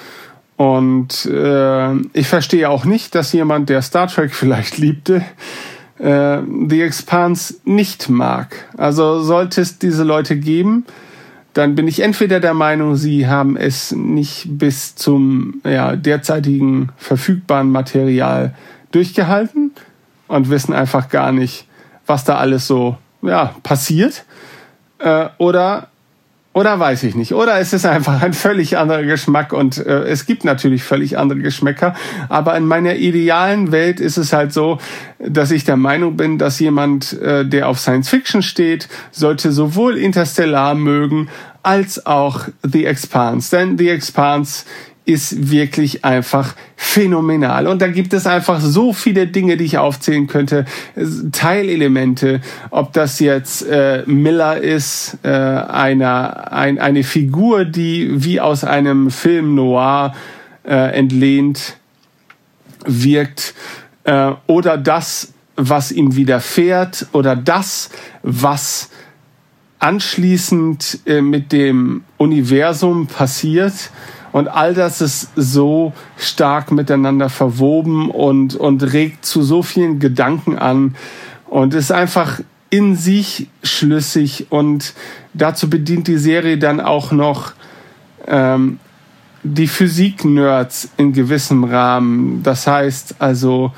Und 0.60 1.26
äh, 1.26 1.96
ich 2.12 2.28
verstehe 2.28 2.70
auch 2.70 2.84
nicht, 2.84 3.16
dass 3.16 3.32
jemand, 3.32 3.70
der 3.70 3.82
Star 3.82 4.08
Trek 4.08 4.34
vielleicht 4.34 4.78
liebte, 4.78 5.24
äh, 6.00 6.40
The 6.68 6.82
Expanse 6.82 7.56
nicht 7.64 8.10
mag. 8.10 8.68
Also 8.76 9.22
sollte 9.22 9.62
es 9.62 9.80
diese 9.80 10.04
Leute 10.04 10.36
geben, 10.36 10.86
dann 11.54 11.76
bin 11.76 11.88
ich 11.88 12.02
entweder 12.02 12.42
der 12.42 12.54
Meinung, 12.54 12.98
sie 12.98 13.26
haben 13.26 13.56
es 13.56 13.94
nicht 13.94 14.48
bis 14.50 14.96
zum 14.96 15.62
ja, 15.64 15.96
derzeitigen 15.96 16.90
verfügbaren 16.98 17.72
Material 17.72 18.54
durchgehalten 18.92 19.72
und 20.28 20.50
wissen 20.50 20.74
einfach 20.74 21.08
gar 21.08 21.32
nicht, 21.32 21.68
was 22.06 22.26
da 22.26 22.36
alles 22.36 22.68
so 22.68 22.98
ja, 23.22 23.56
passiert. 23.64 24.26
Äh, 24.98 25.30
oder, 25.38 25.88
oder 26.60 26.78
weiß 26.78 27.04
ich 27.04 27.16
nicht. 27.16 27.34
Oder 27.34 27.58
es 27.60 27.72
ist 27.72 27.86
einfach 27.86 28.22
ein 28.22 28.34
völlig 28.34 28.78
anderer 28.78 29.04
Geschmack 29.04 29.54
und 29.54 29.78
äh, 29.78 30.04
es 30.04 30.26
gibt 30.26 30.44
natürlich 30.44 30.84
völlig 30.84 31.18
andere 31.18 31.40
Geschmäcker. 31.40 31.96
Aber 32.28 32.58
in 32.58 32.66
meiner 32.66 32.96
idealen 32.96 33.72
Welt 33.72 34.02
ist 34.02 34.18
es 34.18 34.34
halt 34.34 34.52
so, 34.52 34.78
dass 35.20 35.52
ich 35.52 35.64
der 35.64 35.78
Meinung 35.78 36.18
bin, 36.18 36.38
dass 36.38 36.60
jemand, 36.60 37.14
äh, 37.22 37.46
der 37.46 37.70
auf 37.70 37.80
Science 37.80 38.10
Fiction 38.10 38.42
steht, 38.42 38.90
sollte 39.12 39.54
sowohl 39.54 39.98
Interstellar 39.98 40.76
mögen 40.76 41.30
als 41.64 42.06
auch 42.06 42.50
The 42.64 42.86
Expanse. 42.86 43.56
Denn 43.56 43.78
The 43.78 43.90
Expanse 43.90 44.66
ist 45.10 45.50
wirklich 45.50 46.06
einfach 46.06 46.54
phänomenal. 46.76 47.66
Und 47.66 47.82
da 47.82 47.88
gibt 47.88 48.14
es 48.14 48.28
einfach 48.28 48.62
so 48.62 48.94
viele 48.94 49.26
Dinge, 49.26 49.58
die 49.58 49.64
ich 49.64 49.80
aufzählen 49.80 50.28
könnte. 50.28 50.66
Teilelemente, 51.32 52.42
ob 52.70 52.94
das 52.94 53.20
jetzt 53.20 53.64
äh, 53.64 54.04
Miller 54.06 54.62
ist, 54.62 55.18
äh, 55.24 55.30
einer, 55.30 56.52
ein, 56.52 56.78
eine 56.78 57.04
Figur, 57.04 57.66
die 57.66 58.24
wie 58.24 58.40
aus 58.40 58.64
einem 58.64 59.10
Film 59.10 59.56
noir 59.56 60.14
äh, 60.64 60.76
entlehnt 60.76 61.78
wirkt, 62.86 63.56
äh, 64.04 64.34
oder 64.46 64.78
das, 64.78 65.34
was 65.56 65.92
ihm 65.92 66.16
widerfährt, 66.16 67.08
oder 67.14 67.36
das, 67.36 67.90
was 68.22 68.92
anschließend 69.80 71.00
äh, 71.08 71.22
mit 71.22 71.52
dem 71.52 72.04
Universum 72.18 73.08
passiert 73.08 73.74
und 74.32 74.48
all 74.48 74.74
das 74.74 75.02
ist 75.02 75.30
so 75.36 75.94
stark 76.18 76.72
miteinander 76.72 77.30
verwoben 77.30 78.10
und, 78.12 78.56
und 78.56 78.94
regt 78.94 79.26
zu 79.26 79.42
so 79.42 79.64
vielen 79.64 80.00
Gedanken 80.00 80.58
an 80.58 80.96
und 81.48 81.74
ist 81.74 81.92
einfach 81.92 82.40
in 82.70 82.96
sich 82.96 83.48
schlüssig 83.64 84.48
und 84.50 84.94
dazu 85.34 85.70
bedient 85.70 86.08
die 86.08 86.18
Serie 86.18 86.58
dann 86.58 86.80
auch 86.80 87.12
noch 87.12 87.54
ähm, 88.28 88.80
die 89.44 89.68
Physik-Nerds 89.68 90.90
in 90.98 91.14
gewissem 91.14 91.64
Rahmen. 91.64 92.44
Das 92.44 92.68
heißt 92.68 93.16
also, 93.20 93.72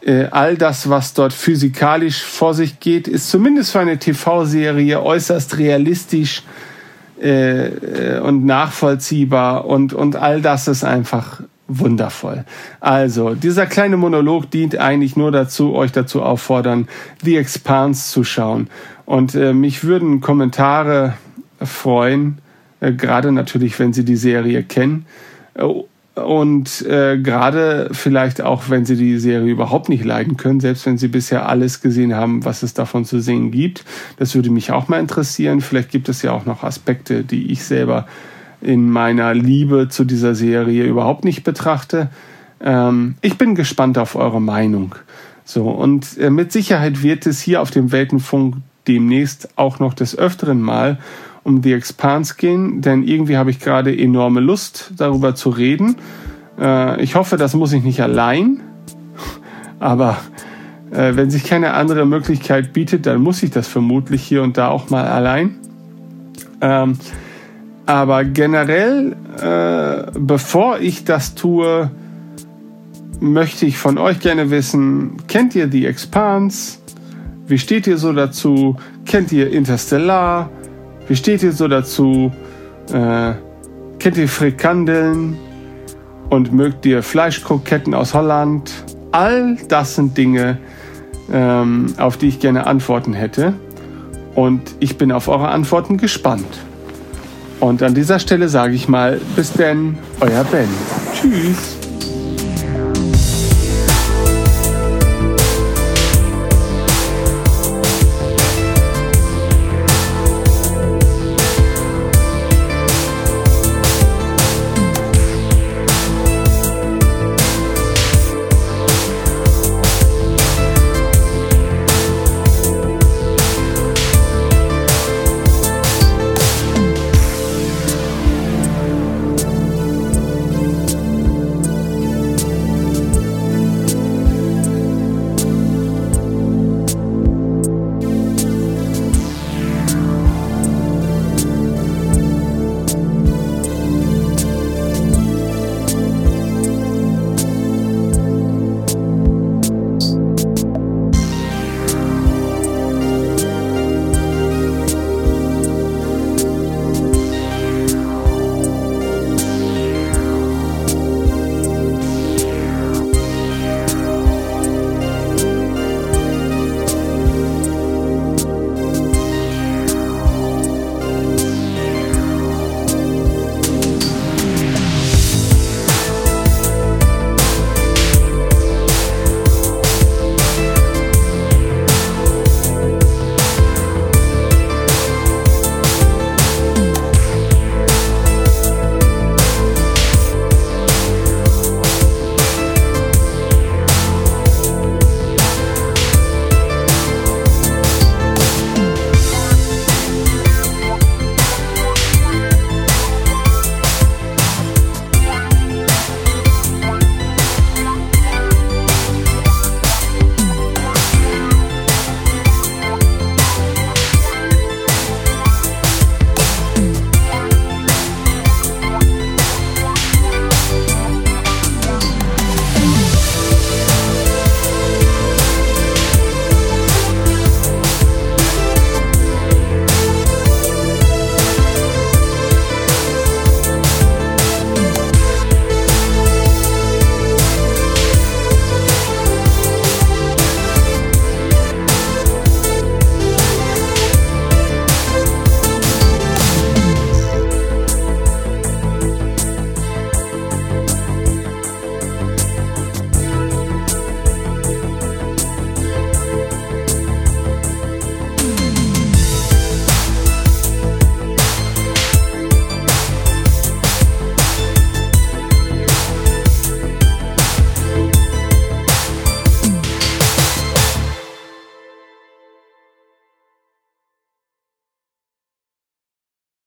äh, 0.00 0.24
all 0.30 0.56
das, 0.56 0.88
was 0.88 1.14
dort 1.14 1.32
physikalisch 1.32 2.22
vor 2.22 2.54
sich 2.54 2.80
geht, 2.80 3.06
ist 3.06 3.30
zumindest 3.30 3.72
für 3.72 3.80
eine 3.80 3.98
TV-Serie 3.98 5.00
äußerst 5.00 5.58
realistisch 5.58 6.42
äh, 7.22 7.66
äh, 7.68 8.20
und 8.20 8.44
nachvollziehbar 8.44 9.64
und, 9.64 9.92
und 9.92 10.16
all 10.16 10.42
das 10.42 10.66
ist 10.66 10.82
einfach 10.82 11.40
wundervoll. 11.68 12.44
Also, 12.80 13.34
dieser 13.34 13.66
kleine 13.66 13.96
Monolog 13.96 14.50
dient 14.50 14.76
eigentlich 14.76 15.16
nur 15.16 15.30
dazu, 15.30 15.74
euch 15.74 15.92
dazu 15.92 16.22
auffordern, 16.22 16.88
The 17.22 17.36
Expanse 17.36 18.10
zu 18.10 18.24
schauen. 18.24 18.68
Und 19.06 19.36
äh, 19.36 19.52
mich 19.52 19.84
würden 19.84 20.20
Kommentare 20.20 21.14
freuen, 21.60 22.38
äh, 22.80 22.92
gerade 22.92 23.30
natürlich, 23.30 23.78
wenn 23.78 23.92
Sie 23.92 24.04
die 24.04 24.16
Serie 24.16 24.64
kennen. 24.64 25.06
Und 26.14 26.82
äh, 26.82 27.18
gerade 27.18 27.88
vielleicht 27.92 28.42
auch, 28.42 28.64
wenn 28.68 28.84
sie 28.84 28.96
die 28.96 29.18
Serie 29.18 29.50
überhaupt 29.50 29.88
nicht 29.88 30.04
leiden 30.04 30.36
können, 30.36 30.60
selbst 30.60 30.84
wenn 30.84 30.98
sie 30.98 31.08
bisher 31.08 31.48
alles 31.48 31.80
gesehen 31.80 32.14
haben, 32.14 32.44
was 32.44 32.62
es 32.62 32.74
davon 32.74 33.06
zu 33.06 33.20
sehen 33.20 33.50
gibt. 33.50 33.84
Das 34.18 34.34
würde 34.34 34.50
mich 34.50 34.72
auch 34.72 34.88
mal 34.88 35.00
interessieren. 35.00 35.62
Vielleicht 35.62 35.90
gibt 35.90 36.10
es 36.10 36.20
ja 36.20 36.32
auch 36.32 36.44
noch 36.44 36.64
Aspekte, 36.64 37.24
die 37.24 37.50
ich 37.50 37.64
selber 37.64 38.06
in 38.60 38.90
meiner 38.90 39.32
Liebe 39.32 39.88
zu 39.88 40.04
dieser 40.04 40.34
Serie 40.34 40.84
überhaupt 40.84 41.24
nicht 41.24 41.44
betrachte. 41.44 42.10
Ähm, 42.60 43.16
ich 43.22 43.38
bin 43.38 43.54
gespannt 43.54 43.96
auf 43.96 44.14
eure 44.14 44.40
Meinung. 44.40 44.94
So, 45.44 45.70
und 45.70 46.18
äh, 46.18 46.28
mit 46.28 46.52
Sicherheit 46.52 47.02
wird 47.02 47.26
es 47.26 47.40
hier 47.40 47.62
auf 47.62 47.70
dem 47.70 47.90
Weltenfunk 47.90 48.56
demnächst 48.86 49.48
auch 49.56 49.78
noch 49.78 49.94
des 49.94 50.16
Öfteren 50.16 50.60
mal 50.60 50.98
um 51.44 51.62
The 51.62 51.72
Expanse 51.72 52.34
gehen, 52.36 52.80
denn 52.80 53.02
irgendwie 53.02 53.36
habe 53.36 53.50
ich 53.50 53.58
gerade 53.58 53.96
enorme 53.96 54.40
Lust, 54.40 54.92
darüber 54.96 55.34
zu 55.34 55.50
reden. 55.50 55.96
Äh, 56.58 57.02
ich 57.02 57.14
hoffe, 57.14 57.36
das 57.36 57.54
muss 57.54 57.72
ich 57.72 57.82
nicht 57.82 58.00
allein, 58.00 58.60
aber 59.80 60.18
äh, 60.90 61.16
wenn 61.16 61.30
sich 61.30 61.44
keine 61.44 61.74
andere 61.74 62.06
Möglichkeit 62.06 62.72
bietet, 62.72 63.06
dann 63.06 63.22
muss 63.22 63.42
ich 63.42 63.50
das 63.50 63.66
vermutlich 63.66 64.22
hier 64.22 64.42
und 64.42 64.56
da 64.58 64.68
auch 64.68 64.90
mal 64.90 65.06
allein. 65.06 65.58
Ähm, 66.60 66.98
aber 67.86 68.24
generell, 68.24 69.16
äh, 69.40 70.10
bevor 70.18 70.78
ich 70.78 71.04
das 71.04 71.34
tue, 71.34 71.90
möchte 73.20 73.66
ich 73.66 73.78
von 73.78 73.98
euch 73.98 74.20
gerne 74.20 74.50
wissen, 74.50 75.16
kennt 75.28 75.54
ihr 75.54 75.70
The 75.70 75.86
Expanse? 75.86 76.78
Wie 77.46 77.58
steht 77.58 77.86
ihr 77.86 77.98
so 77.98 78.12
dazu? 78.12 78.76
Kennt 79.04 79.32
ihr 79.32 79.50
Interstellar? 79.50 80.50
Wie 81.12 81.16
steht 81.16 81.42
ihr 81.42 81.52
so 81.52 81.68
dazu? 81.68 82.32
Äh, 82.90 83.34
kennt 83.98 84.16
ihr 84.16 84.28
Frikandeln? 84.28 85.36
Und 86.30 86.54
mögt 86.54 86.86
ihr 86.86 87.02
Fleischkroketten 87.02 87.92
aus 87.92 88.14
Holland? 88.14 88.72
All 89.10 89.58
das 89.68 89.96
sind 89.96 90.16
Dinge, 90.16 90.56
ähm, 91.30 91.92
auf 91.98 92.16
die 92.16 92.28
ich 92.28 92.40
gerne 92.40 92.66
Antworten 92.66 93.12
hätte. 93.12 93.52
Und 94.34 94.62
ich 94.80 94.96
bin 94.96 95.12
auf 95.12 95.28
eure 95.28 95.48
Antworten 95.48 95.98
gespannt. 95.98 96.60
Und 97.60 97.82
an 97.82 97.92
dieser 97.92 98.18
Stelle 98.18 98.48
sage 98.48 98.72
ich 98.72 98.88
mal, 98.88 99.20
bis 99.36 99.52
denn, 99.52 99.98
euer 100.20 100.44
Ben. 100.44 100.66
Tschüss. 101.12 101.81